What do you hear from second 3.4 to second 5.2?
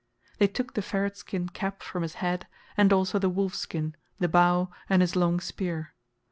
skin, the bow, and his